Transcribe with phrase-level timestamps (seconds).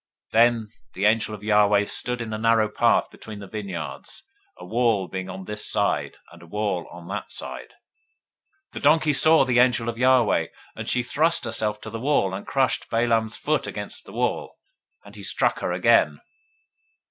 [0.31, 4.23] 022:024 Then the angel of Yahweh stood in a narrow path between the vineyards,
[4.57, 7.75] a wall being on this side, and a wall on that side.
[8.71, 12.33] 022:025 The donkey saw the angel of Yahweh, and she thrust herself to the wall,
[12.33, 14.55] and crushed Balaam's foot against the wall:
[15.05, 16.19] and he struck her again.